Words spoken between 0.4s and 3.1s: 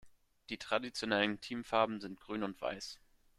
Die traditionellen Teamfarben sind grün und weiß.